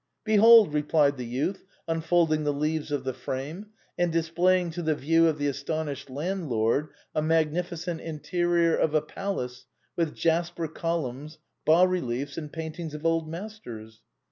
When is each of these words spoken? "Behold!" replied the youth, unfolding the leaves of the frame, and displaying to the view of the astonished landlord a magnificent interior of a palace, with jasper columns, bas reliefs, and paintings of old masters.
"Behold!" 0.23 0.73
replied 0.73 1.15
the 1.15 1.27
youth, 1.27 1.63
unfolding 1.87 2.43
the 2.43 2.51
leaves 2.51 2.91
of 2.91 3.03
the 3.03 3.13
frame, 3.13 3.67
and 3.99 4.11
displaying 4.11 4.71
to 4.71 4.81
the 4.81 4.95
view 4.95 5.27
of 5.27 5.37
the 5.37 5.45
astonished 5.45 6.09
landlord 6.09 6.87
a 7.13 7.21
magnificent 7.21 8.01
interior 8.01 8.75
of 8.75 8.95
a 8.95 9.01
palace, 9.03 9.67
with 9.95 10.15
jasper 10.15 10.67
columns, 10.67 11.37
bas 11.67 11.85
reliefs, 11.87 12.35
and 12.35 12.51
paintings 12.51 12.95
of 12.95 13.05
old 13.05 13.29
masters. 13.29 14.01